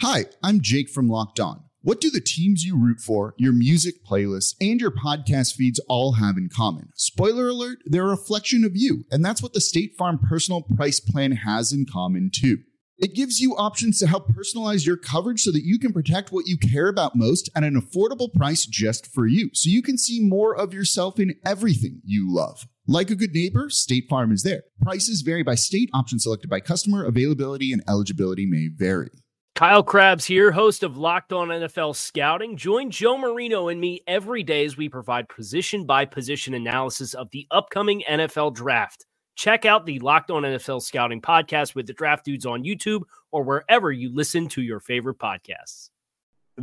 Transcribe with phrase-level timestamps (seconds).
[0.00, 1.62] Hi, I'm Jake from Locked On.
[1.80, 6.14] What do the teams you root for, your music playlists, and your podcast feeds all
[6.14, 6.88] have in common?
[6.96, 10.98] Spoiler alert, they're a reflection of you, and that's what the State Farm Personal Price
[10.98, 12.58] Plan has in common too.
[12.98, 16.48] It gives you options to help personalize your coverage so that you can protect what
[16.48, 20.18] you care about most at an affordable price just for you, so you can see
[20.20, 22.66] more of yourself in everything you love.
[22.88, 24.64] Like a good neighbor, State Farm is there.
[24.82, 29.10] Prices vary by state, options selected by customer, availability, and eligibility may vary.
[29.54, 32.56] Kyle Crabbs here, host of Locked On NFL Scouting.
[32.56, 37.30] Join Joe Marino and me every day as we provide position by position analysis of
[37.30, 39.06] the upcoming NFL draft.
[39.36, 43.44] Check out the Locked On NFL Scouting podcast with the draft dudes on YouTube or
[43.44, 45.90] wherever you listen to your favorite podcasts.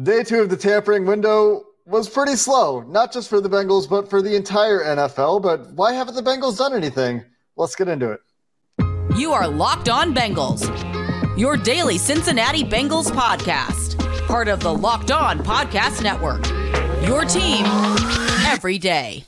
[0.03, 4.09] Day two of the tampering window was pretty slow, not just for the Bengals, but
[4.09, 5.41] for the entire NFL.
[5.41, 7.23] But why haven't the Bengals done anything?
[7.55, 8.19] Let's get into it.
[9.15, 10.67] You are Locked On Bengals
[11.37, 16.45] your daily Cincinnati Bengals podcast, part of the Locked On Podcast Network.
[17.07, 17.65] Your team
[18.47, 19.25] every day.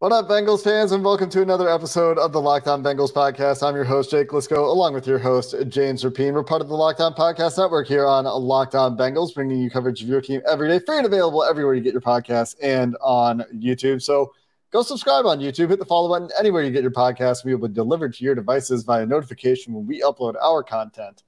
[0.00, 3.66] What up, Bengals fans, and welcome to another episode of the Locked On Bengals podcast.
[3.66, 6.34] I'm your host, Jake Liscow, along with your host, James Rapien.
[6.34, 9.68] We're part of the Locked On Podcast Network here on Locked On Bengals, bringing you
[9.68, 12.96] coverage of your team every day, free and available everywhere you get your podcasts and
[13.00, 14.00] on YouTube.
[14.00, 14.32] So
[14.70, 17.44] go subscribe on YouTube, hit the follow button anywhere you get your podcast.
[17.44, 21.24] We will be delivered to your devices via notification when we upload our content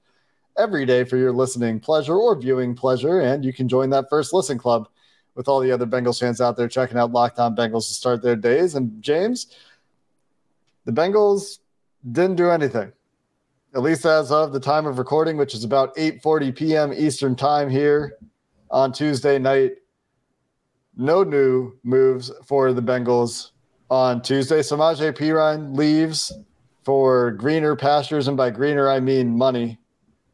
[0.57, 3.19] every day for your listening pleasure or viewing pleasure.
[3.19, 4.87] And you can join that first listen club
[5.35, 8.21] with all the other Bengals fans out there checking out Locked On Bengals to start
[8.21, 8.75] their days.
[8.75, 9.47] And James,
[10.85, 11.59] the Bengals
[12.11, 12.91] didn't do anything,
[13.75, 16.93] at least as of the time of recording, which is about 8:40 p.m.
[16.93, 18.17] Eastern time here
[18.69, 19.73] on Tuesday night.
[20.97, 23.51] No new moves for the Bengals
[23.89, 24.59] on Tuesday.
[24.59, 26.33] Samaje Perine leaves
[26.83, 29.79] for greener pastures, and by greener I mean money.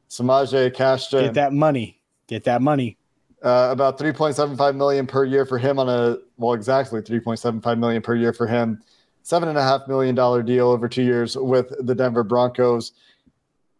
[0.10, 1.26] Samaje cashed in.
[1.26, 2.02] Get that money.
[2.28, 2.98] Get that money.
[3.44, 8.16] Uh, about 3.75 million per year for him on a well, exactly 3.75 million per
[8.16, 8.82] year for him.
[9.22, 12.94] Seven and a half million dollar deal over two years with the Denver Broncos.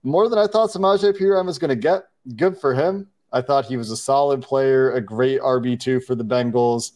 [0.04, 2.04] More than I thought Samaje Perine was going to get.
[2.36, 3.08] Good for him.
[3.32, 6.92] I thought he was a solid player, a great RB2 for the Bengals.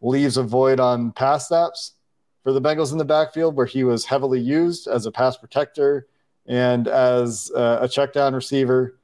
[0.00, 1.94] Leaves a void on pass snaps
[2.42, 6.06] for the Bengals in the backfield, where he was heavily used as a pass protector
[6.46, 8.98] and as uh, a check down receiver.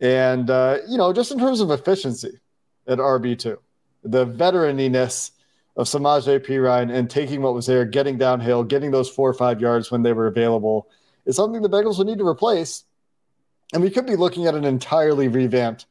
[0.00, 2.38] And, uh, you know, just in terms of efficiency
[2.86, 3.56] at RB2,
[4.04, 5.30] the veteraniness
[5.76, 9.60] of Samaje Perine and taking what was there, getting downhill, getting those four or five
[9.60, 10.88] yards when they were available
[11.24, 12.84] is something the Bengals would need to replace.
[13.72, 15.86] And we could be looking at an entirely revamped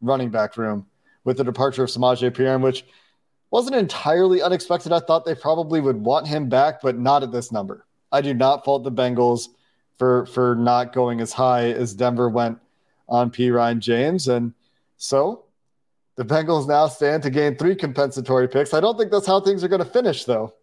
[0.00, 0.86] running back room
[1.24, 2.84] with the departure of Samaje Perine, which
[3.50, 4.92] wasn't entirely unexpected.
[4.92, 7.86] I thought they probably would want him back, but not at this number.
[8.10, 9.48] I do not fault the Bengals
[9.98, 12.58] for for not going as high as Denver went
[13.08, 14.28] on Perine James.
[14.28, 14.52] And
[14.96, 15.44] so
[16.16, 18.74] the Bengals now stand to gain three compensatory picks.
[18.74, 20.54] I don't think that's how things are going to finish, though.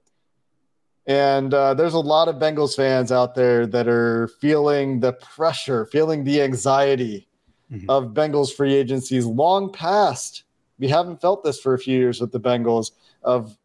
[1.08, 5.86] And uh, there's a lot of Bengals fans out there that are feeling the pressure,
[5.86, 7.28] feeling the anxiety
[7.72, 7.90] mm-hmm.
[7.90, 10.44] of Bengals free agencies long past.
[10.80, 12.92] We haven't felt this for a few years with the Bengals
[13.24, 13.58] of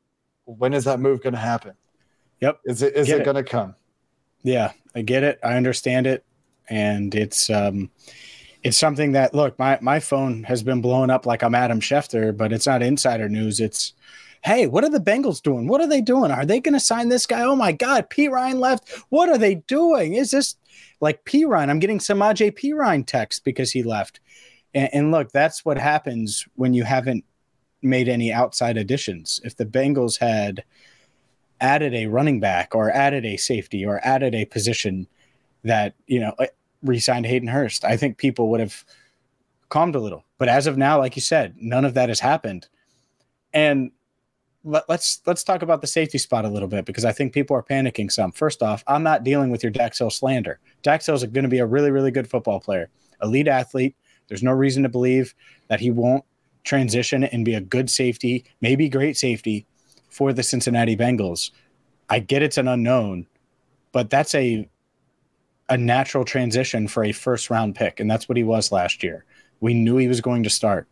[0.45, 1.75] when is that move going to happen?
[2.41, 2.61] Yep.
[2.67, 3.25] Is it is it, it.
[3.25, 3.75] going to come?
[4.43, 5.39] Yeah, I get it.
[5.43, 6.25] I understand it.
[6.69, 7.91] And it's um
[8.63, 12.37] it's something that look, my my phone has been blowing up like I'm Adam Schefter,
[12.37, 13.61] but it's not insider news.
[13.61, 13.95] It's
[14.43, 15.67] hey, what are the Bengals doing?
[15.69, 16.31] What are they doing?
[16.31, 17.43] Are they going to sign this guy?
[17.43, 18.89] Oh my God, Perine left.
[19.11, 20.15] What are they doing?
[20.15, 20.57] Is this
[21.01, 21.69] like Perine?
[21.69, 24.21] I'm getting Samaje Perine text because he left.
[24.73, 27.25] And, and look, that's what happens when you haven't
[27.83, 29.41] made any outside additions.
[29.45, 30.65] If the Bengals had
[31.61, 35.07] added a running back or added a safety or added a position
[35.65, 36.35] that you know
[36.83, 38.85] re-signed Hayden Hurst, I think people would have
[39.69, 40.25] calmed a little.
[40.39, 42.69] But as of now, like you said, none of that has happened.
[43.53, 43.91] And
[44.65, 47.57] let, us let's talk about the safety spot a little bit because I think people
[47.57, 48.33] are panicking some.
[48.33, 50.59] First off, I'm not dealing with your Dax Hill slander.
[50.83, 52.91] Dax Hill is going to be a really, really good football player,
[53.23, 53.97] elite athlete.
[54.29, 55.35] There's no reason to believe
[55.69, 56.25] that he won't
[56.65, 59.67] transition and be a good safety, maybe great safety
[60.09, 61.51] for the Cincinnati Bengals.
[62.09, 63.27] I get it's an unknown,
[63.93, 64.69] but that's a
[65.71, 69.25] a natural transition for a first round pick, and that's what he was last year.
[69.61, 70.89] We knew he was going to start.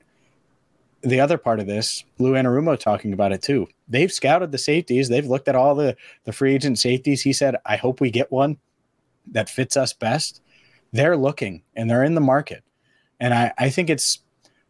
[1.03, 3.67] The other part of this, Lou Anarumo talking about it too.
[3.89, 5.09] They've scouted the safeties.
[5.09, 7.23] They've looked at all the the free agent safeties.
[7.23, 8.59] He said, "I hope we get one
[9.27, 10.41] that fits us best."
[10.93, 12.63] They're looking and they're in the market,
[13.21, 14.21] and I I think it's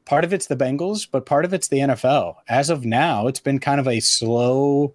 [0.06, 2.37] part of it's the Bengals, but part of it's the NFL.
[2.49, 4.94] As of now, it's been kind of a slow,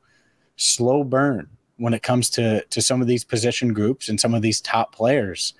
[0.55, 1.49] slow burn
[1.83, 4.95] when it comes to to some of these position groups and some of these top
[4.95, 5.53] players.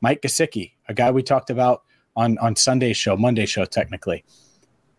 [0.00, 1.82] Mike Gesicki, a guy we talked about
[2.16, 4.24] on on Sunday's show, Monday show technically.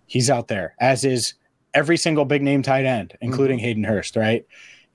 [0.05, 1.33] He's out there, as is
[1.73, 3.65] every single big name tight end, including mm-hmm.
[3.65, 4.45] Hayden Hurst, right?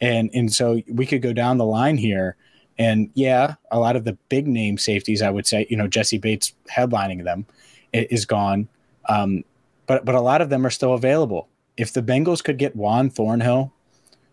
[0.00, 2.36] And and so we could go down the line here.
[2.78, 6.18] And yeah, a lot of the big name safeties, I would say, you know, Jessie
[6.18, 7.46] Bates headlining them
[7.92, 8.68] is gone.
[9.08, 9.42] Um,
[9.88, 11.48] but but a lot of them are still available.
[11.76, 13.72] If the Bengals could get Juan Thornhill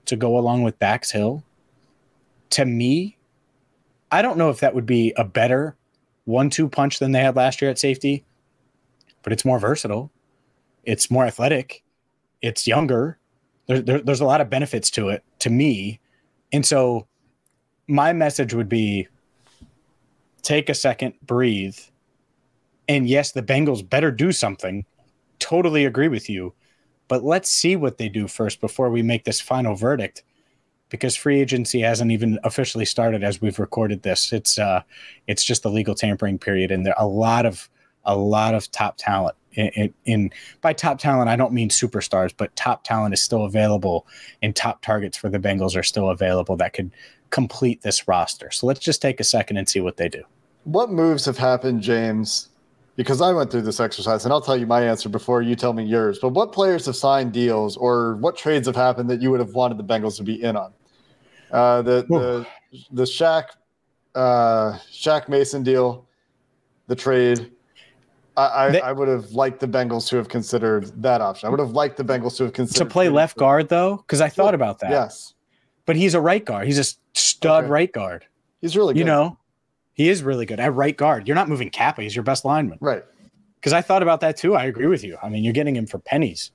[0.06, 1.44] to go along with Dax Hill,
[2.52, 3.18] to me,
[4.12, 5.76] I don't know if that would be a better
[6.26, 8.26] one-two punch than they had last year at safety,
[9.24, 10.12] but it's more versatile.
[10.84, 11.84] It's more athletic.
[12.42, 13.18] It's younger.
[13.68, 16.00] There, there, there's a lot of benefits to it to me,
[16.52, 17.08] and so
[17.88, 19.08] my message would be:
[20.42, 21.78] take a second, breathe,
[22.90, 24.86] and yes, the Bengals better do something.
[25.40, 26.54] Totally agree with you.
[27.12, 30.24] But let's see what they do first before we make this final verdict
[30.88, 34.32] because free agency hasn't even officially started as we've recorded this.
[34.32, 34.82] It's uh
[35.28, 37.70] it's just the legal tampering period and there are a lot of
[38.06, 40.32] a lot of top talent in, in, in,
[40.62, 44.08] by top talent I don't mean superstars, but top talent is still available
[44.42, 46.92] and top targets for the Bengals are still available that could
[47.30, 48.52] complete this roster.
[48.52, 50.24] So let's just take a second and see what they do.
[50.64, 52.51] What moves have happened, James,
[53.02, 55.74] because I went through this exercise and I'll tell you my answer before you tell
[55.74, 56.20] me yours.
[56.20, 59.56] But what players have signed deals or what trades have happened that you would have
[59.56, 60.72] wanted the Bengals to be in on?
[61.52, 62.48] Uh, the the
[62.92, 63.46] the Shaq
[64.14, 66.06] uh, Shaq Mason deal,
[66.88, 67.52] the trade.
[68.38, 71.48] I, I, they, I, would have liked the Bengals to have considered that option.
[71.48, 74.22] I would have liked the Bengals to have considered to play left guard though, because
[74.22, 74.92] I thought about that.
[74.92, 75.34] Yes,
[75.86, 76.68] but he's a right guard.
[76.68, 77.72] He's a stud okay.
[77.72, 78.26] right guard.
[78.62, 79.00] He's really good.
[79.00, 79.38] You know,
[79.94, 81.28] he is really good at right guard.
[81.28, 82.02] You're not moving Cappa.
[82.02, 82.78] He's your best lineman.
[82.82, 83.04] Right.
[83.56, 84.56] Because I thought about that too.
[84.56, 85.18] I agree with you.
[85.22, 86.52] I mean, you're getting him for pennies.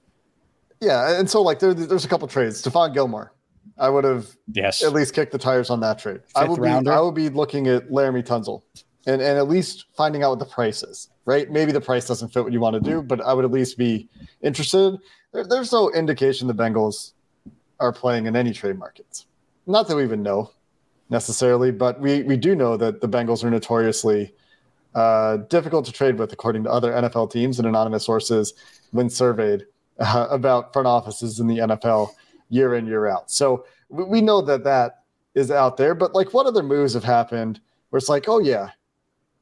[0.80, 1.18] Yeah.
[1.18, 2.62] And so, like, there, there's a couple trades.
[2.62, 3.32] Stephon Gilmore.
[3.78, 4.82] I would have yes.
[4.82, 6.20] at least kicked the tires on that trade.
[6.22, 8.62] Fifth I would be I would be looking at Laremy Tunsil
[9.06, 11.50] and, and at least finding out what the price is, right?
[11.50, 13.76] Maybe the price doesn't fit what you want to do, but I would at least
[13.76, 14.08] be
[14.42, 14.98] interested.
[15.32, 17.12] There, there's no indication the Bengals
[17.78, 19.26] are playing in any trade markets.
[19.66, 20.50] Not that we even know
[21.10, 24.34] necessarily, but we, we do know that the Bengals are notoriously
[24.94, 28.54] uh, difficult to trade with, according to other NFL teams and anonymous sources
[28.92, 29.66] when surveyed
[29.98, 32.10] uh, about front offices in the NFL
[32.48, 33.30] year in, year out.
[33.30, 35.02] So we, we know that that
[35.34, 37.60] is out there, but like what other moves have happened
[37.90, 38.70] where it's like, oh, yeah,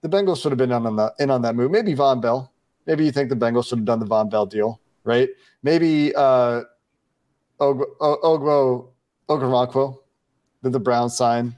[0.02, 1.70] the Bengals should have been on, the, in on that move.
[1.70, 2.52] Maybe Vonn Bell.
[2.86, 5.30] Maybe you think the Bengals should have done the Vonn Bell deal, right?
[5.62, 6.62] Maybe uh,
[7.60, 8.88] Okoronkwo
[10.64, 11.54] did the Brown sign?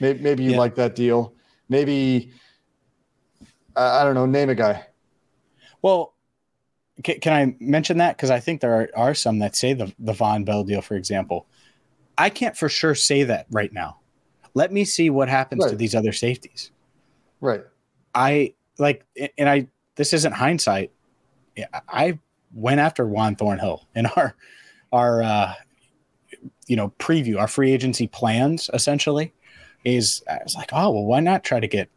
[0.00, 0.58] Maybe, maybe you yeah.
[0.58, 1.34] like that deal.
[1.68, 2.32] Maybe
[3.76, 4.26] uh, I don't know.
[4.26, 4.86] Name a guy.
[5.82, 6.14] Well,
[7.02, 9.92] can, can I mention that because I think there are, are some that say the
[9.98, 11.46] the Vonn Bell deal, for example.
[12.16, 13.98] I can't for sure say that right now.
[14.54, 15.70] Let me see what happens right.
[15.70, 16.70] to these other safeties.
[17.40, 17.62] Right.
[18.14, 19.04] I like,
[19.36, 19.68] and I.
[19.96, 20.90] This isn't hindsight.
[21.88, 22.18] I
[22.52, 24.34] went after Juan Thornhill in our
[24.92, 25.54] our uh,
[26.66, 29.32] you know preview our free agency plans essentially
[29.84, 31.88] is I was like, oh well, why not try to get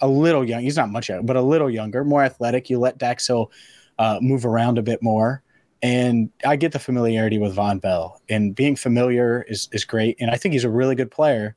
[0.00, 0.62] a little young?
[0.62, 2.70] He's not much younger, but a little younger, more athletic.
[2.70, 3.50] You let Dax Hill
[3.98, 5.42] uh, move around a bit more,
[5.82, 10.16] and I get the familiarity with Vonn Bell, and being familiar is is great.
[10.20, 11.56] And I think he's a really good player.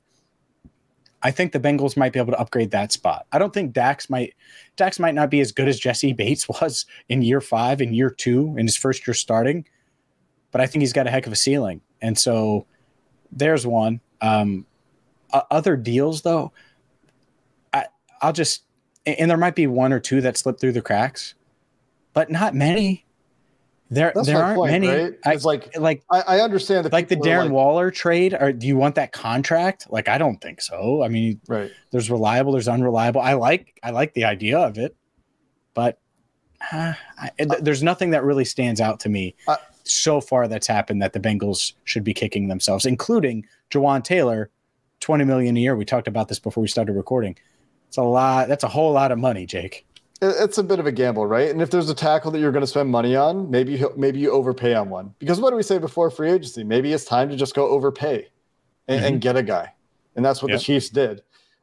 [1.23, 3.25] I think the Bengals might be able to upgrade that spot.
[3.31, 4.35] I don't think Dax might
[4.75, 8.09] Dax might not be as good as Jessie Bates was in year five in year
[8.09, 9.65] two in his first year starting,
[10.51, 11.81] but I think he's got a heck of a ceiling.
[12.01, 12.65] And so
[13.31, 13.99] there's one.
[14.21, 14.65] Um,
[15.31, 16.51] uh, other deals, though,
[17.73, 17.85] I,
[18.21, 18.63] I'll just,
[19.05, 21.35] and there might be one or two that slip through the cracks,
[22.13, 23.05] but not many.
[23.89, 24.87] There, That's there aren't point, many.
[24.87, 25.13] Right?
[25.27, 28.35] It's like, like I, I understand that like the Darren like, Waller trade.
[28.37, 29.87] Or do you want that contract?
[29.89, 31.03] Like, I don't think so.
[31.03, 31.71] I mean, right?
[31.91, 32.51] There's reliable.
[32.51, 33.21] There's unreliable.
[33.21, 34.93] I like, I like the idea of it,
[35.73, 35.99] but
[36.71, 39.35] uh, I, there's nothing that really stands out to me
[39.89, 44.49] so far that's happened that the Bengals should be kicking themselves, including Jawaan Taylor,
[44.99, 45.75] 20 million a year.
[45.75, 47.37] We talked about this before we started recording.
[47.87, 48.47] It's a lot.
[48.47, 49.85] That's a whole lot of money, Jake.
[50.21, 51.49] It's a bit of a gamble, right?
[51.49, 54.31] And if there's a tackle that you're going to spend money on, maybe maybe you
[54.31, 55.13] overpay on one.
[55.19, 56.63] Because what do we say before free agency?
[56.63, 58.27] Maybe it's time to just go overpay
[58.87, 59.07] and, mm-hmm.
[59.07, 59.73] and get a guy,
[60.15, 60.59] and that's what yep.
[60.59, 61.21] the Chiefs did.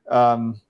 [0.09, 0.61] Um,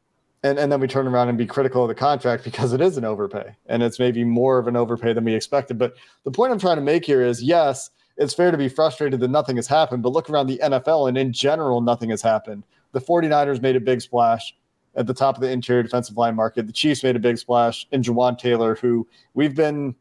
[0.45, 2.97] and and then we turn around and be critical of the contract because it is
[2.97, 5.79] an overpay, and it's maybe more of an overpay than we expected.
[5.79, 9.19] But the point I'm trying to make here is, yes, it's fair to be frustrated
[9.21, 12.63] that nothing has happened, but look around the NFL, and in general, nothing has happened.
[12.93, 14.55] The 49ers made a big splash
[14.95, 16.67] at the top of the interior defensive line market.
[16.67, 19.97] The Chiefs made a big splash in Jawaan Taylor, who we've been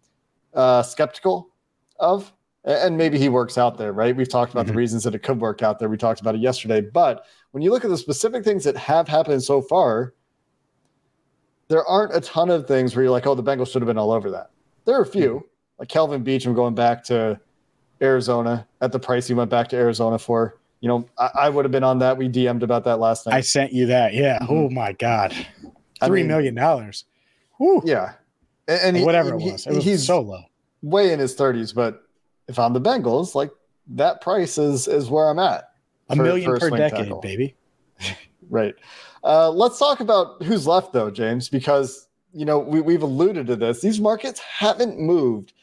[0.54, 1.50] uh, skeptical
[2.00, 2.34] of,
[2.66, 4.16] and maybe he works out there, right?
[4.16, 4.74] We've talked about mm-hmm.
[4.74, 5.90] the reasons that it could work out there.
[5.90, 6.82] We talked about it yesterday.
[6.82, 10.14] But when you look at the specific things that have happened so far,
[11.74, 13.98] there aren't a ton of things where you're like, oh, the Bengals should have been
[13.98, 14.52] all over that.
[14.86, 15.46] There are a few, mm-hmm.
[15.80, 17.40] like Kelvin Beachum going back to
[18.00, 21.66] Arizona at the price he went back to Arizona for you know, I, I would
[21.66, 22.16] have been on that.
[22.18, 23.36] We DM'd about that last night.
[23.36, 24.14] I sent you that.
[24.14, 24.38] Yeah.
[24.40, 24.54] Mm-hmm.
[24.54, 25.34] Oh my God.
[26.06, 27.06] Three million dollars.
[27.86, 28.14] Yeah.
[28.68, 29.66] And, and he, whatever it was.
[29.66, 30.44] It was he's so low.
[30.84, 32.04] Way in his 30s, but
[32.50, 33.52] if I'm the Bengals, like
[33.96, 35.72] that price is is where I'm at.
[36.10, 37.22] A for, million for a per decade, tackle.
[37.22, 37.56] baby.
[38.50, 38.76] right.
[39.24, 43.56] Uh, let's talk about who's left though, James, because you know we, we've alluded to
[43.56, 43.82] this.
[43.82, 45.54] These markets haven't moved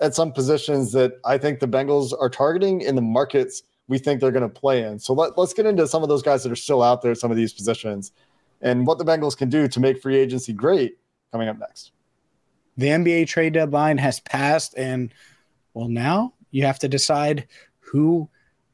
[0.00, 4.20] at some positions that I think the Bengals are targeting in the markets we think
[4.20, 4.98] they're going to play in.
[4.98, 7.30] So let, let's get into some of those guys that are still out there, some
[7.30, 8.12] of these positions,
[8.60, 10.98] and what the Bengals can do to make free agency great
[11.30, 11.92] coming up next.
[12.76, 15.12] The NBA trade deadline has passed, and
[15.74, 17.46] well, now you have to decide
[17.80, 18.28] who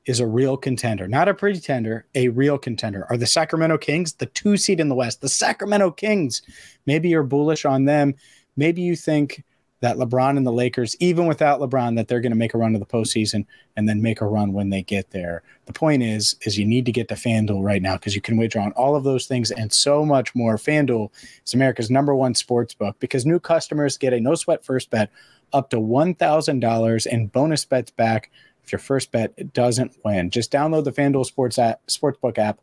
[0.09, 3.07] is a real contender, not a pretender, a real contender.
[3.11, 5.21] Are the Sacramento Kings the two seed in the West?
[5.21, 6.41] The Sacramento Kings.
[6.87, 8.15] Maybe you're bullish on them.
[8.57, 9.45] Maybe you think
[9.81, 12.73] that LeBron and the Lakers, even without LeBron, that they're going to make a run
[12.73, 13.45] to the postseason
[13.77, 15.43] and then make a run when they get there.
[15.67, 18.39] The point is, is you need to get to FanDuel right now because you can
[18.39, 20.57] wager on all of those things and so much more.
[20.57, 21.11] FanDuel
[21.45, 25.11] is America's number one sports book because new customers get a no sweat first bet
[25.53, 28.31] up to $1,000 and bonus bets back
[28.69, 30.31] if your first bet doesn't win.
[30.31, 32.61] Just download the FanDuel Sports app, Sportsbook app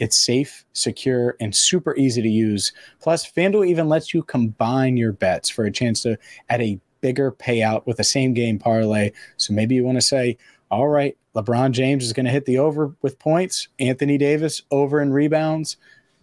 [0.00, 2.72] it's safe, secure, and super easy to use.
[3.00, 6.16] Plus, FanDuel even lets you combine your bets for a chance to
[6.48, 9.12] add a bigger payout with a same game parlay.
[9.36, 10.38] So maybe you want to say,
[10.70, 15.02] all right, LeBron James is going to hit the over with points, Anthony Davis over
[15.02, 15.76] in rebounds.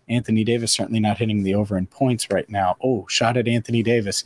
[0.10, 2.77] Anthony Davis certainly not hitting the over in points right now.
[2.81, 4.24] Oh, shot at Anthony Davis.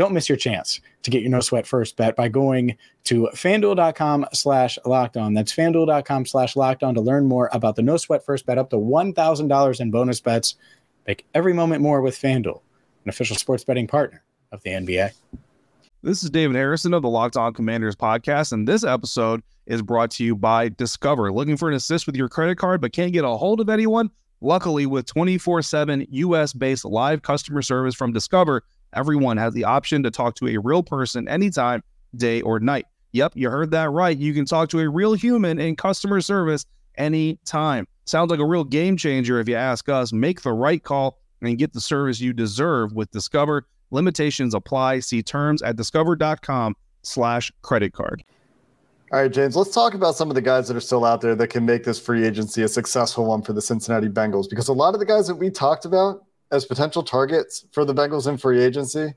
[0.00, 4.24] Don't miss your chance to get your no sweat first bet by going to fanduel.com
[4.32, 5.34] slash locked on.
[5.34, 8.70] That's fanduel.com slash locked on to learn more about the no sweat first bet up
[8.70, 10.56] to $1,000 in bonus bets.
[11.06, 12.62] Make every moment more with FanDuel,
[13.04, 15.10] an official sports betting partner of the NBA.
[16.02, 20.10] This is David Harrison of the Locked On Commanders podcast, and this episode is brought
[20.12, 21.30] to you by Discover.
[21.30, 24.10] Looking for an assist with your credit card but can't get a hold of anyone?
[24.40, 30.02] Luckily, with 24 7 US based live customer service from Discover, Everyone has the option
[30.02, 31.82] to talk to a real person anytime,
[32.16, 32.86] day or night.
[33.12, 34.16] Yep, you heard that right.
[34.16, 36.64] You can talk to a real human in customer service
[36.96, 37.86] anytime.
[38.04, 40.12] Sounds like a real game changer if you ask us.
[40.12, 43.66] Make the right call and get the service you deserve with Discover.
[43.90, 45.00] Limitations apply.
[45.00, 48.22] See terms at discover.com slash credit card.
[49.12, 51.34] All right, James, let's talk about some of the guys that are still out there
[51.34, 54.48] that can make this free agency a successful one for the Cincinnati Bengals.
[54.48, 57.94] Because a lot of the guys that we talked about as potential targets for the
[57.94, 59.14] Bengals in free agency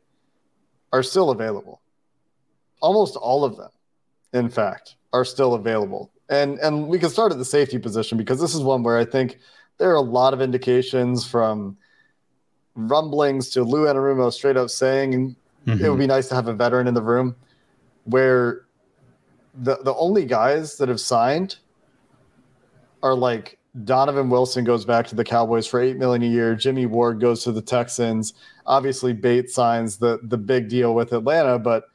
[0.92, 1.82] are still available.
[2.82, 3.70] Almost all of them,
[4.34, 6.12] in fact, are still available.
[6.30, 9.06] And and we can start at the safety position because this is one where I
[9.06, 9.40] think
[9.78, 11.78] there are a lot of indications from
[12.76, 15.36] rumblings to Lou Anarumo straight up saying
[15.66, 15.84] mm-hmm.
[15.84, 17.36] it would be nice to have a veteran in the room
[18.06, 18.66] where
[19.54, 21.58] the the only guys that have signed
[23.02, 26.56] are like Donovan Wilson goes back to the Cowboys for eight million a year.
[26.56, 28.34] Jimmy Ward goes to the Texans.
[28.68, 31.86] Obviously, Bates signs the the big deal with Atlanta, but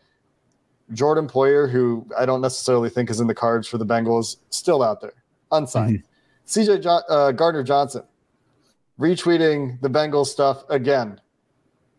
[0.92, 4.82] Jordan Poyer, who I don't necessarily think is in the cards for the Bengals, still
[4.82, 5.14] out there,
[5.52, 6.02] unsigned.
[6.02, 6.60] Mm-hmm.
[6.60, 8.02] CJ jo- uh, Gardner Johnson
[8.98, 11.20] retweeting the Bengals stuff again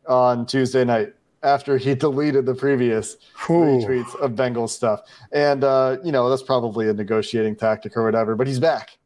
[0.08, 3.16] on Tuesday night after he deleted the previous
[3.50, 3.54] Ooh.
[3.54, 5.04] retweets of Bengals stuff.
[5.32, 8.99] And uh, you know, that's probably a negotiating tactic or whatever, but he's back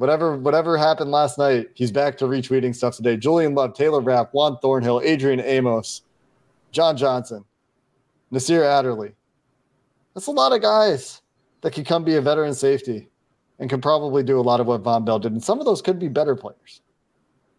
[0.00, 3.18] whatever whatever happened last night, he's back to retweeting stuff today.
[3.18, 6.00] Julian Love, Taylor Rapp, Juan Thornhill, Adrian Amos,
[6.72, 7.44] John Johnson,
[8.30, 9.12] Nasir Adderley.
[10.14, 11.20] That's a lot of guys
[11.60, 13.10] that could come be a veteran safety
[13.58, 15.32] and can probably do a lot of what Vonn Bell did.
[15.32, 16.80] And some of those could be better players.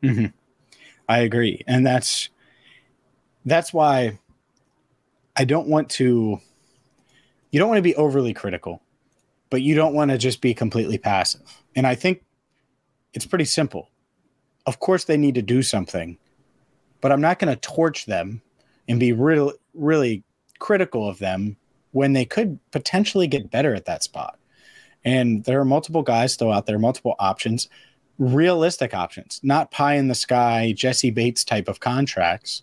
[0.02, 0.26] Mm-hmm.
[1.08, 1.64] I agree.
[1.68, 2.30] And that's
[3.46, 4.18] that's why
[5.36, 6.40] I don't want to
[7.52, 8.82] you don't want to be overly critical,
[9.52, 11.44] but you don't want to just be completely passive.
[11.76, 12.24] And I think
[13.14, 13.90] it's pretty simple.
[14.66, 16.18] of course they need to do something,
[17.02, 18.42] but I'm not going to torch them
[18.88, 20.24] and be real, really
[20.60, 21.58] critical of them
[21.92, 24.38] when they could potentially get better at that spot.
[25.04, 27.70] And there are multiple guys still out there, multiple options,
[28.20, 32.62] realistic options, not pie in the sky, Jessie Bates type of contracts,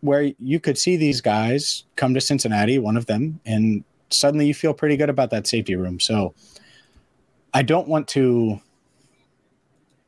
[0.00, 4.54] where you could see these guys come to Cincinnati, one of them, and suddenly you
[4.54, 6.00] feel pretty good about that safety room.
[6.00, 6.34] So
[7.54, 8.60] I don't want to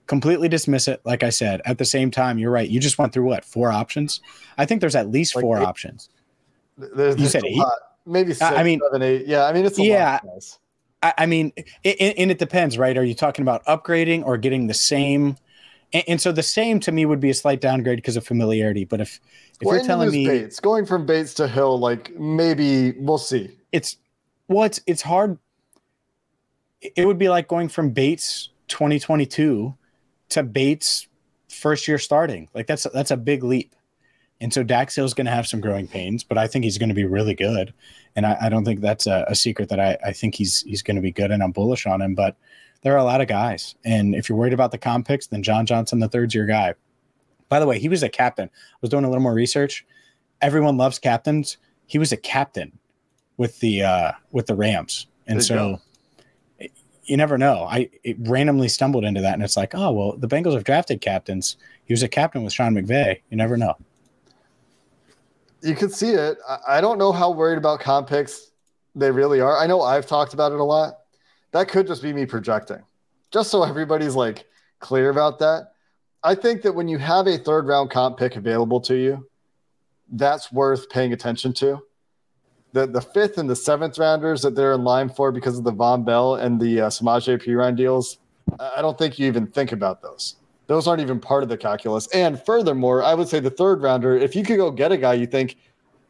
[0.07, 1.01] completely dismiss it.
[1.05, 2.69] Like I said, at the same time, you're right.
[2.69, 4.21] You just went through what four options?
[4.59, 5.65] I think there's at least Like four eight.
[5.65, 6.09] options.
[6.79, 7.57] There's, You there's said eight?
[7.57, 7.73] lot.
[8.07, 9.27] maybe six, I mean- seven, eight.
[9.27, 10.21] Yeah, I mean it's a Yeah.
[10.25, 10.59] lot.
[11.03, 11.53] I, I mean,
[11.85, 12.97] it, and it depends, right?
[12.97, 15.37] Are you talking about upgrading or getting the same?
[15.93, 18.85] And, and so the same to me would be a slight downgrade because of familiarity.
[18.85, 19.21] But if
[19.61, 23.51] if Well, you're telling me Bates going from Bates to Hill, like maybe we'll see.
[23.73, 23.97] it's
[24.49, 25.39] well, it's it's hard.
[26.81, 29.75] It would be like going from Bates 2022
[30.31, 31.09] to Bates
[31.49, 32.49] first year starting.
[32.55, 33.75] Like that's that's a big leap.
[34.41, 36.91] And so Dax Hill's going to have some growing pains, but I think he's going
[36.91, 37.73] to be really good.
[38.15, 40.83] And I, I don't think that's a, a secret that I, I think he's he's
[40.83, 42.15] going to be good, and I'm bullish on him.
[42.15, 42.37] But
[42.83, 45.43] there are a lot of guys, and if you're worried about the comp picks, then
[45.43, 46.75] John Johnson, the third's your guy.
[47.49, 48.49] By the way, he was a captain.
[48.53, 49.87] I was doing a little more research.
[50.43, 51.57] Everyone loves captains.
[51.87, 52.79] He was a captain
[53.37, 55.81] with the uh, with the Rams, and so
[57.07, 57.65] you never know.
[57.65, 61.57] I randomly stumbled into that, and it's like, oh well, the Bengals have drafted captains.
[61.85, 63.21] He was a captain with Sean McVay.
[63.31, 63.75] You never know.
[65.63, 66.39] You could see it.
[66.49, 68.51] I, I don't know how worried about comp picks
[68.95, 69.59] they really are.
[69.59, 70.99] I know I've talked about it a lot.
[71.53, 72.83] That could just be me projecting.
[73.31, 74.47] Just so everybody's like
[74.81, 75.73] clear about that.
[76.23, 79.29] I think that when you have a third round comp pick available to you,
[80.11, 81.81] that's worth paying attention to.
[82.77, 85.73] The the fifth and the seventh rounders that they're in line for because of the
[85.73, 88.19] Vonn Bell and the uh, Samaje Perine deals,
[88.61, 90.37] I don't think you even think about those.
[90.67, 92.07] Those aren't even part of the calculus.
[92.09, 95.15] And furthermore, I would say the third rounder, if you could go get a guy
[95.15, 95.57] you think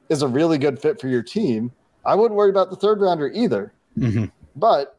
[0.08, 1.70] is a really good fit for your team,
[2.04, 3.72] I wouldn't worry about the third rounder either.
[3.96, 4.32] Mhm.
[4.56, 4.98] But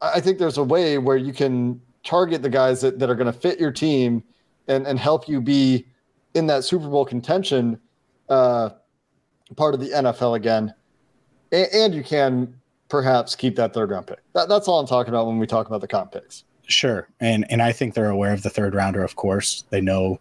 [0.00, 3.16] I I think there's a way where you can target the guys that, that are
[3.16, 4.22] going to fit your team
[4.68, 5.86] and, and help you be
[6.34, 7.80] in that Super Bowl contention
[8.28, 8.70] uh,
[9.56, 10.72] part of the NFL again.
[11.52, 12.54] And, and you can
[12.88, 14.20] perhaps keep that third round pick.
[14.34, 16.44] That, that's all I'm talking about when we talk about the comp picks.
[16.66, 17.08] Sure.
[17.18, 19.64] And and I think they're aware of the third rounder, of course.
[19.70, 20.20] They know.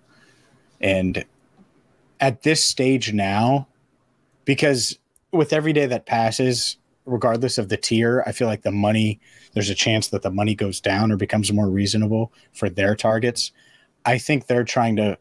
[0.81, 1.25] And
[2.19, 3.67] at this stage now,
[4.45, 4.97] because
[5.31, 9.19] with every day that passes, regardless of the tier, I feel like the money,
[9.53, 13.51] there's a chance that the money goes down or becomes more reasonable for their targets.
[14.05, 15.17] I think they're trying to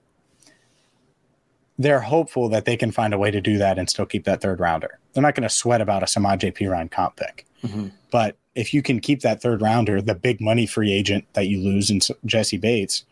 [1.78, 4.40] they're hopeful that they can find a way to do that and still keep that
[4.40, 4.98] third rounder.
[5.12, 7.46] They're not going to sweat about a Samaje Perine comp pick.
[8.10, 11.60] But if you can keep that third rounder, the big money free agent that you
[11.60, 13.04] lose in Jessie Bates,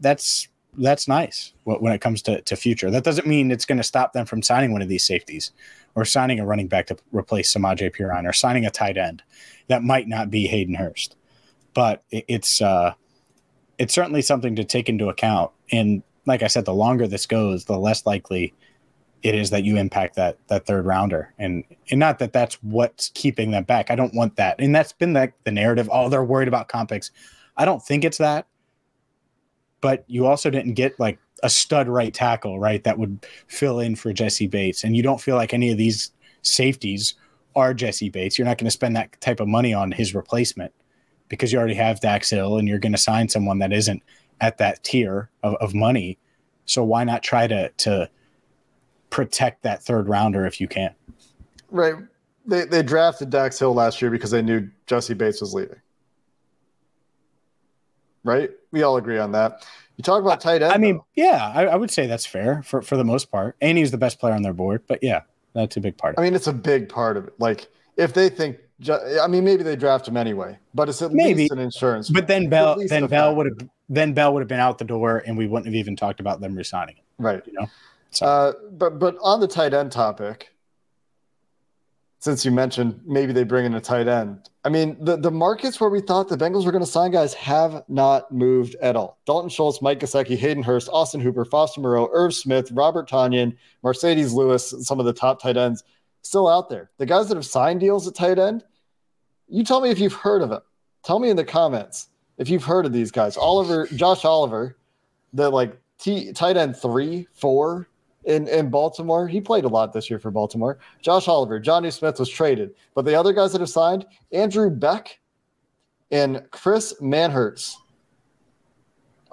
[0.00, 2.90] that's that's nice when it comes to, to future.
[2.90, 5.52] That doesn't mean it's going to stop them from signing one of these safeties
[5.94, 9.22] or signing a running back to replace Samaje Perine or signing a tight end.
[9.68, 11.16] That might not be Hayden Hurst,
[11.72, 12.92] but it's uh,
[13.78, 15.50] it's certainly something to take into account.
[15.72, 18.52] And like I said, the longer this goes, the less likely
[19.22, 21.32] it is that you impact that that third rounder.
[21.38, 23.90] And and not that that's what's keeping them back.
[23.90, 24.60] I don't want that.
[24.60, 25.88] And that's been like the narrative.
[25.90, 27.10] Oh they're worried about comp picks.
[27.56, 28.46] I don't think it's that.
[29.80, 33.96] But you also didn't get like a stud right tackle right that would fill in
[33.96, 34.84] for jessie bates.
[34.84, 36.12] And you don't feel like any of these
[36.42, 37.14] safeties
[37.54, 38.38] are jessie bates.
[38.38, 40.72] You're not going to spend that type of money on his replacement
[41.28, 44.02] because you already have dax hill and you're going to sign someone that isn't
[44.40, 46.18] at that tier of, of money
[46.66, 48.10] so why not try to to
[49.10, 50.94] protect that third rounder if you can.
[51.70, 51.94] Right.
[52.44, 55.80] They, they drafted Dax Hill last year because they knew Jessie Bates was leaving.
[58.24, 58.50] Right?
[58.72, 59.66] We all agree on that.
[59.96, 60.72] You talk about tight end.
[60.72, 61.06] I mean, though.
[61.14, 63.56] yeah, I, I would say that's fair for, for the most part.
[63.60, 65.22] And he's the best player on their board, but yeah,
[65.54, 66.16] that's a big part.
[66.18, 67.34] I mean, it's a big part of it.
[67.38, 68.58] Like, if they think,
[68.90, 71.42] I mean, maybe they draft him anyway, but it's at Maybe.
[71.42, 72.10] least an insurance.
[72.10, 75.22] But then Bell, then Bell would have, then Bell would have been out the door,
[75.26, 77.42] and we wouldn't have even talked about them resigning right.
[77.46, 77.66] You know,
[78.10, 80.52] so Uh, but but on the tight end topic,
[82.18, 85.80] since you mentioned maybe they bring in a tight end, I mean the the markets
[85.80, 89.18] where we thought the Bengals were going to sign guys have not moved at all.
[89.26, 94.32] Dalton Schultz, Mike Gesicki, Hayden Hurst, Austin Hooper, Foster Moreau, Irv Smith, Robert Tonyan, Marcedes
[94.32, 95.84] Lewis, some of the top tight ends
[96.22, 96.90] still out there.
[96.98, 98.64] The guys that have signed deals at tight end,
[99.48, 100.62] you tell me if you've heard of them.
[101.04, 103.36] Tell me in the comments if you've heard of these guys.
[103.36, 104.76] Oliver, Josh Oliver,
[105.32, 107.88] the like T, tight end three, four
[108.24, 109.26] in, in Baltimore.
[109.26, 110.78] He played a lot this year for Baltimore.
[111.00, 112.74] Josh Oliver, Jonnu Smith was traded.
[112.94, 115.18] But the other guys that have signed, Andrew Beck
[116.10, 117.76] and Chris Manhertz.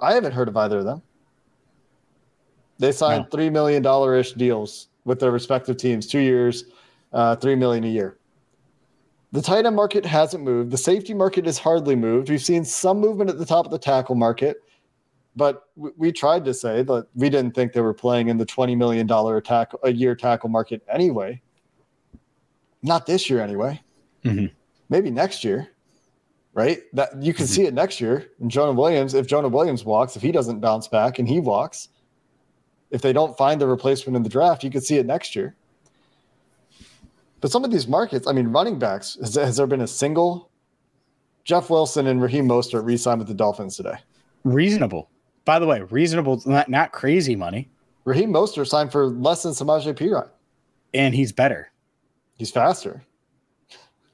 [0.00, 1.02] I haven't heard of either of them.
[2.78, 6.64] They signed three million dollar ish deals with their respective teams, two years,
[7.12, 8.18] uh, three million a year.
[9.34, 10.70] The tight end market hasn't moved.
[10.70, 12.30] The safety market has hardly moved.
[12.30, 14.58] We've seen some movement at the top of the tackle market,
[15.34, 18.46] but we, we tried to say that we didn't think they were playing in the
[18.46, 21.42] twenty million dollar tackle a year tackle market anyway.
[22.84, 23.82] Not this year, anyway.
[24.24, 24.52] Mhm.
[24.88, 25.68] Maybe next year,
[26.52, 26.82] right?
[26.92, 28.30] That you can see it next year.
[28.38, 31.88] And Jonah Williams, if Jonah Williams walks, if he doesn't bounce back and he walks,
[32.92, 35.56] if they don't find the replacement in the draft, you could see it next year.
[37.44, 40.48] But some of these markets, I mean, running backs, has, has there been a single
[41.44, 43.98] Jeff Wilson and Raheem Mostert re-signed with the Dolphins today?
[44.44, 45.10] Reasonable.
[45.44, 47.68] By the way, reasonable, not, not crazy money.
[48.06, 50.30] Raheem Mostert signed for less than Samaje Perine.
[50.94, 51.70] And he's better.
[52.38, 53.04] He's faster.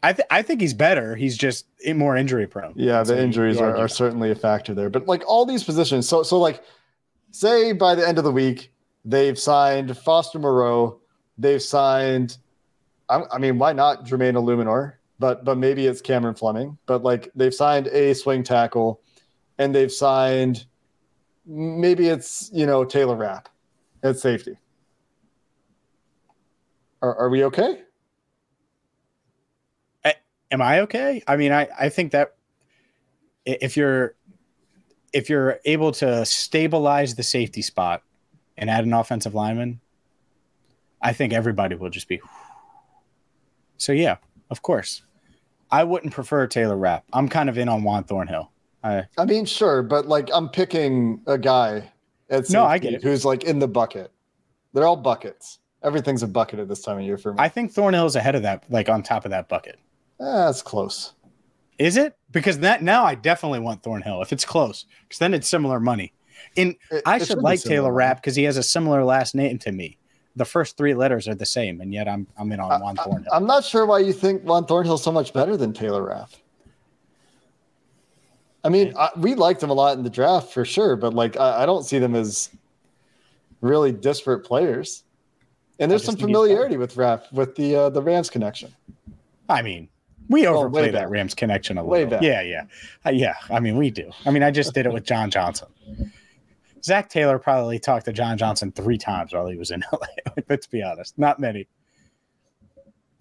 [0.02, 1.14] I, th- I think he's better.
[1.14, 2.72] He's just more injury prone.
[2.74, 4.90] Yeah, the you- injuries are, are certainly a factor there.
[4.90, 6.64] But like all these positions, so so like
[7.30, 8.72] say by the end of the week,
[9.04, 10.98] they've signed Foster Moreau,
[11.38, 12.36] they've signed
[13.10, 14.94] I, I mean, why not Jermaine Eluemunor?
[15.18, 16.78] But but maybe it's Cameron Fleming.
[16.86, 19.02] But like they've signed a swing tackle
[19.58, 20.64] and they've signed
[21.44, 23.50] maybe it's you know Taylor Rapp
[24.02, 24.56] at safety.
[27.02, 27.82] Are, are we okay?
[30.50, 31.22] am I okay?
[31.26, 32.34] I mean, I, I think that
[33.44, 34.14] if you're
[35.12, 38.02] if you're able to stabilize the safety spot
[38.56, 39.80] and add an offensive lineman,
[41.02, 42.20] I think everybody will just be.
[43.80, 44.16] So yeah,
[44.50, 45.02] of course,
[45.70, 47.04] I wouldn't prefer Taylor Rapp.
[47.14, 48.50] I'm kind of in on Juan Thornhill.
[48.84, 51.90] I, I mean, sure, but like I'm picking a guy
[52.28, 53.02] at No, I get it.
[53.02, 54.12] who's like in the bucket.
[54.74, 55.58] They're all buckets.
[55.82, 57.38] Everything's a bucket at this time of year for me.
[57.40, 59.78] I think Thornhill is ahead of that, like on top of that bucket.
[60.20, 61.14] Ah, that's close.
[61.78, 62.14] Is it?
[62.30, 66.12] Because that now I definitely want Thornhill if it's close, because then it's similar money.
[66.54, 67.90] And It- I should like Taylor.
[67.92, 69.96] Rapp because he has a similar last name to me.
[70.36, 73.32] The first three letters are the same, and yet I'm I'm in on Juan Thornhill.
[73.32, 76.30] I'm not sure why you think Juan Thornhill's so much better than Taylor Rapp.
[78.62, 81.36] I mean, I, we liked him a lot in the draft for sure, but like
[81.38, 82.50] I, I don't see them as
[83.60, 85.02] really disparate players.
[85.78, 86.44] And there's some just think he's better.
[86.44, 88.74] familiarity with Rapp with the uh, the Rams connection.
[89.48, 89.88] I mean,
[90.28, 91.10] we Oh, overplay way that back.
[91.10, 92.10] Rams connection a Way little.
[92.18, 92.22] back.
[92.22, 92.64] Yeah, yeah,
[93.04, 93.34] Uh, yeah.
[93.50, 94.10] I mean, we do.
[94.26, 95.68] I mean, I just did it with John Johnson.
[96.82, 100.06] Zac Taylor probably talked to John Johnson three times while he was in LA.
[100.48, 101.68] Let's be honest, not many.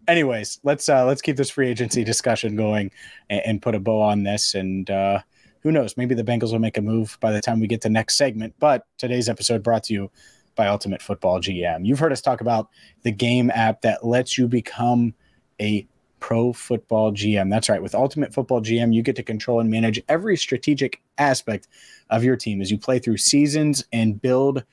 [0.07, 2.91] Anyways, let's uh let's keep this free agency discussion going
[3.29, 4.55] and, and put a bow on this.
[4.55, 5.19] And uh
[5.61, 7.89] who knows, maybe the Bengals will make a move by the time we get to
[7.89, 8.55] next segment.
[8.59, 10.11] But today's episode brought to you
[10.55, 11.85] by Ultimate Football GM.
[11.85, 12.69] You've heard us talk about
[13.03, 15.13] the game app that lets you become
[15.61, 15.85] a
[16.19, 17.49] pro football GM.
[17.49, 17.81] That's right.
[17.81, 21.67] With Ultimate Football GM, you get to control and manage every strategic aspect
[22.09, 24.63] of your team as you play through seasons and build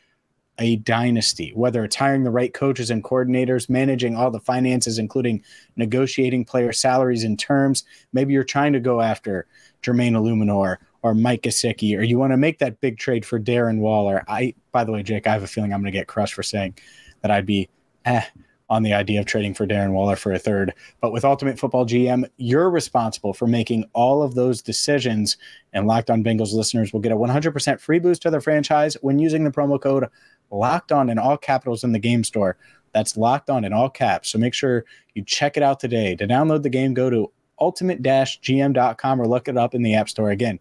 [0.59, 5.43] a dynasty, whether it's hiring the right coaches and coordinators, managing all the finances, including
[5.77, 7.85] negotiating player salaries and terms.
[8.13, 9.47] Maybe you're trying to go after
[9.83, 13.79] Jermaine Eluemunor or Mike Gesicki, or you want to make that big trade for Darren
[13.79, 14.25] Waller.
[14.29, 16.43] I, by the way, Jake, I have a feeling I'm going to get crushed for
[16.43, 16.79] saying
[17.21, 17.69] that I'd be
[18.05, 18.25] eh,
[18.69, 20.75] on the idea of trading for Darren Waller for a third.
[21.01, 25.37] But with Ultimate Football GM, you're responsible for making all of those decisions.
[25.73, 29.19] And Locked On Bengals listeners will get a 100% free boost to their franchise when
[29.19, 30.07] using the promo code
[30.51, 32.57] Locked On in all capitals in the game store.
[32.93, 34.31] That's Locked On in all caps.
[34.31, 36.17] So make sure you check it out today.
[36.17, 40.31] To download the game, go to ultimate-gm.com or look it up in the App Store
[40.31, 40.59] again.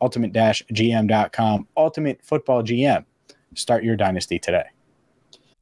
[0.00, 1.68] Ultimate-gm.com.
[1.76, 3.04] Ultimate Football GM.
[3.54, 4.64] Start your dynasty today.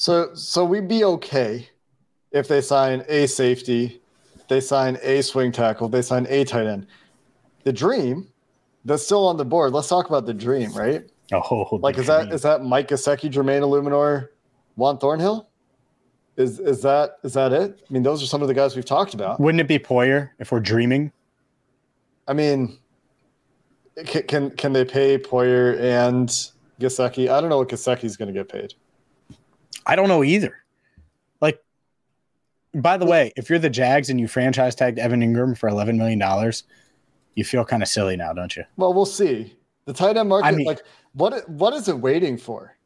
[0.00, 1.68] So so we'd be okay
[2.32, 4.00] if they sign a safety,
[4.48, 6.86] they sign a swing tackle, they sign a tight end.
[7.64, 8.26] The dream
[8.86, 9.74] that's still on the board.
[9.74, 11.04] Let's talk about the dream, right?
[11.34, 14.28] Oh, Like is that is that Mike Gesicki, Jermaine Eluemunor,
[14.76, 15.50] Juan Thornhill?
[16.38, 17.84] Is is that is that it?
[17.86, 19.38] I mean, those are some of the guys we've talked about.
[19.38, 21.12] Wouldn't it be Poyer if we're dreaming?
[22.26, 22.78] I mean,
[24.06, 26.26] can can, can they pay Poyer and
[26.80, 27.28] Gesicki?
[27.28, 28.72] I don't know what Gesicki's going to get paid.
[29.86, 30.56] I don't know either.
[31.40, 31.62] Like,
[32.74, 35.96] by the way, if you're the Jags and you franchise tagged Evan Engram for $11
[35.96, 36.52] million,
[37.34, 38.64] you feel kind of silly now, don't you?
[38.76, 39.56] Well, we'll see.
[39.86, 42.76] The tight end market, I mean- like what what is it waiting for?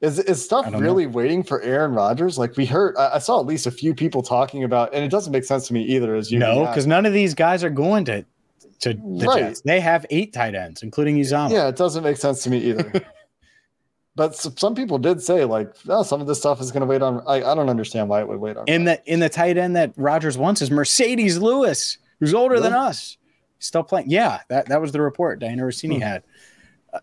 [0.00, 0.80] Is is stuff don't know.
[0.80, 2.36] really waiting for Aaron Rodgers?
[2.36, 5.12] Like we heard, I, I saw at least a few people talking about, and it
[5.12, 6.16] doesn't make sense to me either.
[6.16, 6.64] As you know.
[6.64, 8.24] no, because none of these guys are going to
[8.80, 9.38] to the Right.
[9.42, 9.60] Jets.
[9.60, 11.52] They have eight tight ends, including Uzomah.
[11.52, 12.90] yeah, it doesn't make sense to me either.
[14.14, 17.02] but some people did say like, oh, some of this stuff is going to wait
[17.02, 17.22] on.
[17.26, 18.64] I, I don't understand why it would wait on.
[18.66, 22.72] In the in the tight end that Rodgers wants is Marcedes Lewis, who's older than
[22.72, 23.16] us.
[23.58, 24.10] Still playing.
[24.10, 26.00] Yeah, that, that was the report Dianna Russini Hmm.
[26.02, 26.22] had.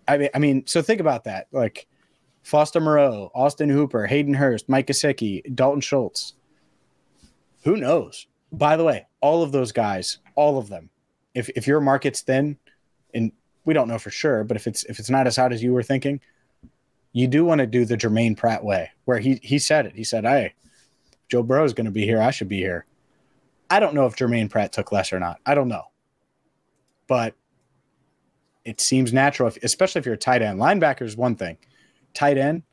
[0.07, 1.47] I mean, I mean, so think about that.
[1.51, 1.87] Like
[2.43, 6.33] Foster Moreau, Austin Hooper, Hayden Hurst, Mike Gesicki, Dalton Schultz.
[7.63, 8.27] Who knows?
[8.51, 10.89] By the way, all of those guys, all of them.
[11.33, 12.57] If if your market's thin,
[13.13, 13.31] and
[13.65, 15.73] we don't know for sure, but if it's if it's not as hot as you
[15.73, 16.19] were thinking,
[17.11, 19.95] you do want to do the Jermaine Pratt way, where he he said it.
[19.95, 20.53] He said, "Hey,
[21.29, 22.21] Joe Burrow is going to be here.
[22.21, 22.85] I should be here."
[23.69, 25.39] I don't know if Jermaine Pratt took less or not.
[25.45, 25.83] I don't know,
[27.07, 27.35] but
[28.65, 30.59] it seems natural, if, especially if you're a tight end.
[30.59, 31.57] Linebacker is one thing.
[32.13, 32.63] Tight end,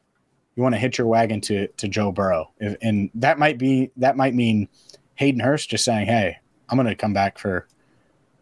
[0.55, 3.91] you want to hitch your wagon to to Joe Burrow, If- and that might be
[3.97, 4.69] that might mean
[5.15, 6.37] Hayden Hurst just saying, "Hey,
[6.69, 7.67] I'm going to come back for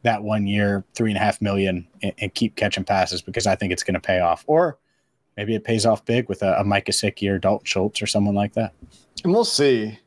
[0.02, 3.54] that one year, three and a half million, and, and keep catching passes because I
[3.56, 4.78] think it's going to pay off." Or
[5.36, 6.88] maybe it pays off big with a, a Mike
[7.22, 8.72] or Dalton Schultz or someone like that.
[9.24, 9.98] and we'll see,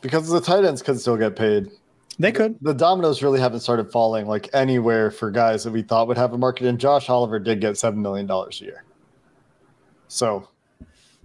[0.00, 1.70] because the tight ends could still get paid.
[2.18, 2.56] They could.
[2.62, 6.32] The dominoes really haven't started falling like anywhere for guys that we thought would have
[6.32, 6.66] a market.
[6.66, 8.84] And Josh Oliver did get seven million dollars a year,
[10.08, 10.48] so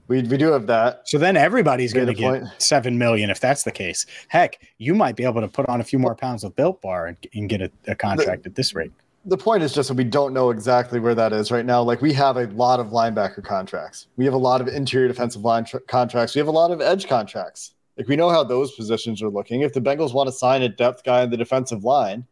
[0.08, 1.08] we we do have that.
[1.08, 4.06] So then everybody's going to get seven million if that's the case.
[4.28, 7.08] Heck, you might be able to put on a few more pounds of Built Bar
[7.08, 8.91] and, and get a, a contract at this rate.
[9.25, 11.84] The point is just that we don't know exactly where that is right now.
[11.84, 14.07] Like we have a lot of linebacker contracts.
[14.15, 16.34] We have a lot of interior defensive line tr- contracts.
[16.34, 17.75] We have a lot of edge contracts.
[17.97, 19.62] Like we know how those positions are looking.
[19.62, 22.25] If the Bengals want to sign a depth guy in the defensive line,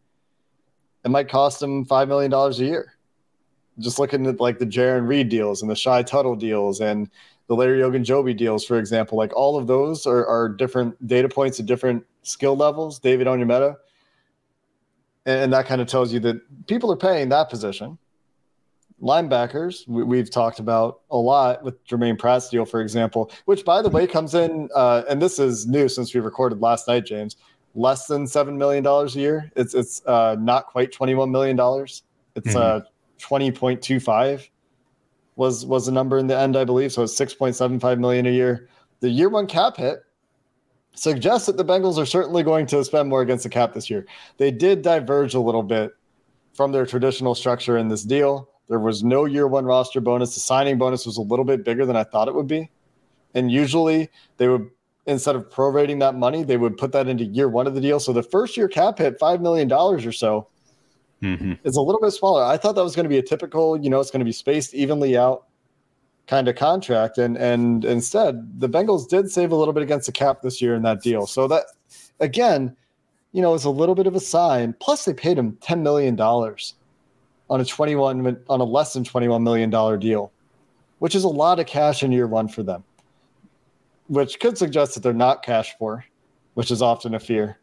[1.06, 2.94] it might cost them five million dollars a year.
[3.78, 7.10] Just looking at like the Jarran Reed deals and the Shy Tuttle deals and
[7.48, 11.60] the Larry Ogunjobi deals, for example, like all of those are, are different data points
[11.60, 13.00] at different skill levels.
[13.00, 13.76] David Onyemata,
[15.26, 17.98] and, and that kind of tells you that people are paying that position.
[19.02, 23.82] Linebackers, we, we've talked about a lot with Jermaine Pratt's deal, for example, which by
[23.82, 27.38] the way comes in, uh, and this is new since we recorded last night, James.
[27.76, 29.52] Less than seven million dollars a year.
[29.56, 32.02] It's it's uh, not quite twenty one million dollars.
[32.36, 32.82] It's uh,
[33.20, 34.50] twenty point two five
[35.36, 36.92] was was the number in the end, I believe.
[36.92, 38.70] So it's six point seven five million a year.
[39.02, 40.04] The year one cap hit
[40.94, 44.06] suggests that the Bengals are certainly going to spend more against the cap this year.
[44.38, 45.92] They did diverge a little bit
[46.54, 48.50] from their traditional structure in this deal.
[48.68, 50.34] There was no year one roster bonus.
[50.34, 52.70] The signing bonus was a little bit bigger than I thought it would be.
[53.34, 54.70] And usually they would,
[55.06, 58.00] instead of prorating that money, they would put that into year one of the deal.
[58.00, 60.48] So the first year cap hit $5 million or so
[61.22, 61.54] mm-hmm.
[61.64, 62.44] is a little bit smaller.
[62.44, 64.32] I thought that was going to be a typical, you know, it's going to be
[64.32, 65.46] spaced evenly out
[66.30, 67.18] kind of contract.
[67.18, 70.76] And and instead, the Bengals did save a little bit against the cap this year
[70.76, 71.26] in that deal.
[71.26, 71.66] So that
[72.20, 72.76] again,
[73.34, 74.74] you know, is a little bit of a sign.
[74.80, 79.70] Plus, they paid him $10 million on a 21 on a less than 21 million
[79.72, 80.32] dollar deal,
[81.00, 82.84] which is a lot of cash in year one for them.
[84.08, 86.06] Which could suggest that they're not cash poor,
[86.54, 87.58] which is often a fear.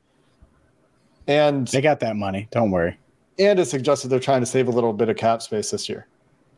[1.28, 2.48] And They got that money.
[2.52, 2.96] Don't worry.
[3.38, 5.88] and it suggests that they're trying to save a little bit of cap space this
[5.88, 6.06] year,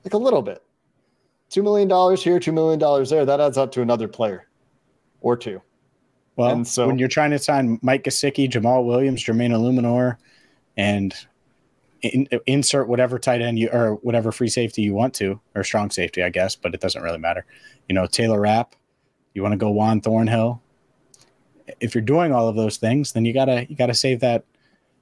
[0.05, 0.63] like a little bit.
[1.51, 3.25] Two million dollars here, two million dollars there.
[3.25, 4.47] That adds up to another player,
[5.21, 5.63] or two.
[6.37, 10.17] Well, And so- when you're trying to sign Mike Gesicki, Jamaal Williams, Jermaine Eluemunor,
[10.77, 11.15] and
[12.03, 15.91] in, insert whatever tight end you or whatever free safety you want to, or strong
[15.91, 17.45] safety, I guess, but it doesn't really matter.
[17.89, 18.77] You know, Taylor Rapp,
[19.35, 20.63] you want to go Juan Thornhill.
[21.81, 24.45] If you're doing all of those things, then you gotta you gotta save that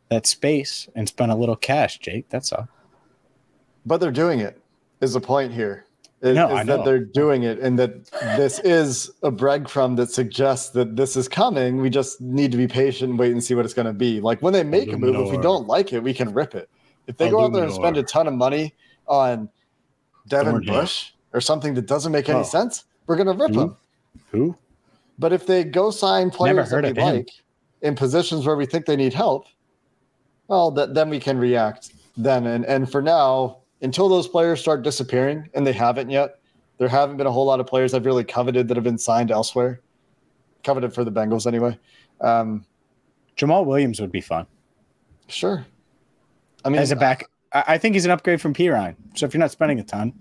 [0.08, 2.28] that space and spend a little cash, Jake.
[2.30, 2.68] That's all.
[3.84, 4.60] But they're doing it.
[5.00, 5.84] Is the point here?
[6.22, 10.70] Is, No, is that they're doing it, and that this is a breadcrumb that suggests
[10.70, 11.80] that this is coming.
[11.80, 14.20] We just need to be patient and wait and see what it's going to be.
[14.20, 16.70] Like when they make a move, if we don't like it, we can rip it.
[17.06, 18.74] If they go out there and spend a ton of money
[19.06, 19.48] on
[20.28, 20.64] Devin.
[20.64, 22.44] Bush or something that doesn't make any Oh.
[22.44, 23.60] sense, we're going to rip Who?
[23.60, 23.76] them.
[24.32, 24.56] Who?
[25.18, 27.16] But if they go sign players that we him.
[27.16, 27.30] like
[27.82, 29.46] in positions where we think they need help,
[30.48, 31.92] well, th- then we can react.
[32.16, 36.38] Then and and for now, until those players start disappearing, and they haven't yet,
[36.78, 39.30] there haven't been a whole lot of players I've really coveted that have been signed
[39.30, 39.80] elsewhere.
[40.64, 41.78] Coveted for the Bengals anyway.
[42.20, 42.64] Um,
[43.36, 44.46] Jamaal Williams would be fun
[45.28, 45.66] sure.
[46.64, 47.24] I mean, as a back.
[47.52, 48.94] I I think he's an upgrade from Perine.
[49.14, 50.12] So if you're not spending a ton,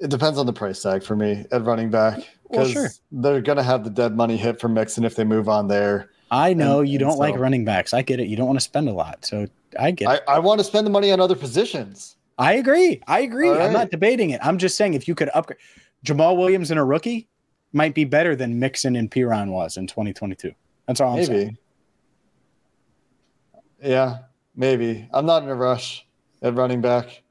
[0.00, 2.16] It depends on the price tag for me at running back
[2.48, 2.88] Well, because sure.
[3.12, 6.10] they're going to have the dead money hit for Mixon if they move on there.
[6.30, 7.92] I know And- you don't like running backs.
[7.92, 8.28] I get it.
[8.28, 9.24] You don't want to spend a lot.
[9.26, 9.46] So
[9.78, 10.22] I get I, it.
[10.28, 12.16] I want to spend the money on other positions.
[12.38, 13.02] I agree.
[13.06, 13.50] I agree.
[13.50, 14.40] All I'm not debating it.
[14.42, 15.58] I'm just saying if you could upgrade
[16.04, 17.28] Jamaal Williams and a rookie
[17.72, 20.52] might be better than Mixon and Perine was in 2022.
[20.86, 21.58] That's all I'm saying.
[23.82, 23.90] Maybe.
[23.92, 24.18] Yeah,
[24.56, 25.08] maybe.
[25.12, 26.06] I'm not in a rush
[26.42, 27.22] at running back.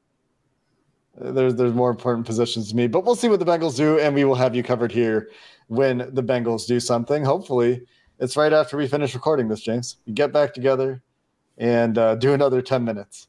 [1.18, 4.16] There's there's more important positions to me, but we'll see what the Bengals do, and
[4.16, 5.30] we will have you covered here
[5.68, 7.26] when the Bengals do something.
[7.26, 7.82] Hopefully,
[8.20, 9.98] it's right after we finish recording this, James.
[10.06, 11.02] We get back together
[11.60, 13.28] and uh, do another 10 minutes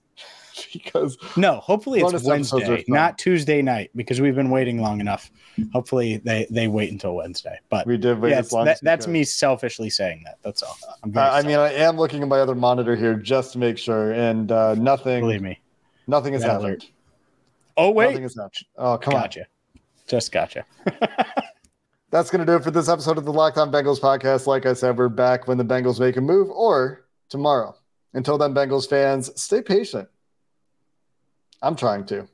[0.72, 5.30] because No, hopefully it's Wednesday, not Tuesday night, because we've been waiting long enough.
[5.72, 7.58] Hopefully they they wait until Wednesday.
[7.68, 9.12] But we did wait yeah, as long that, as that's could.
[9.12, 10.38] me selfishly saying that.
[10.42, 10.76] That's all.
[11.02, 13.78] I'm very I mean, I am looking at my other monitor here just to make
[13.78, 15.60] sure, and uh, nothing, believe me.
[16.06, 16.64] nothing is happened.
[16.64, 16.90] alert.
[17.76, 18.66] Oh wait, Nothing has happened.
[18.76, 19.22] Oh, come on.
[19.22, 19.46] gotcha.
[20.06, 20.64] Just gotcha.
[22.10, 24.48] That's going to do it for this episode of the Locked On Bengals podcast.
[24.48, 27.76] Like I said, we're back when the Bengals make a move or tomorrow.
[28.12, 30.08] Until then, Bengals fans, stay patient.
[31.62, 32.26] I'm trying to.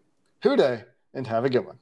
[0.43, 0.85] Who Dey
[1.15, 1.79] and have a good one.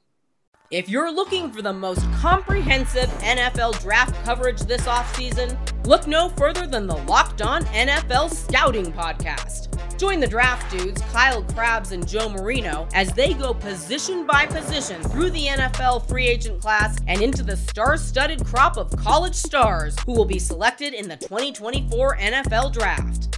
[0.71, 5.55] If you're looking for the most comprehensive NFL draft coverage this offseason,
[5.85, 9.69] look no further than the Locked On NFL Scouting Podcast.
[9.99, 15.01] Join the draft dudes, Kyle Crabbs and Joe Marino, as they go position by position
[15.03, 19.95] through the NFL free agent class and into the star studded crop of college stars
[20.05, 23.37] who will be selected in the 2024 NFL Draft.